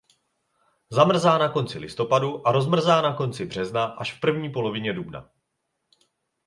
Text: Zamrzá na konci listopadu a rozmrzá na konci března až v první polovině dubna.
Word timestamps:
Zamrzá 0.89 1.37
na 1.37 1.49
konci 1.49 1.79
listopadu 1.79 2.47
a 2.47 2.51
rozmrzá 2.51 3.01
na 3.01 3.13
konci 3.15 3.45
března 3.45 3.83
až 3.85 4.13
v 4.13 4.19
první 4.19 4.49
polovině 4.49 4.93
dubna. 4.93 5.29